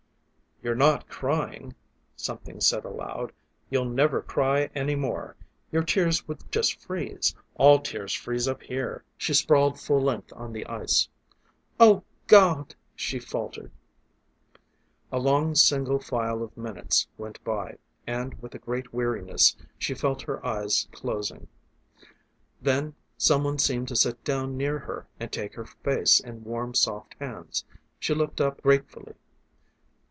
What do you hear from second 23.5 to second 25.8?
seemed to sit down near her and take her